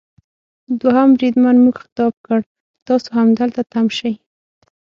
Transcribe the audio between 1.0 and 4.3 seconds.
بریدمن موږ مخاطب کړ: تاسو همدلته تم شئ.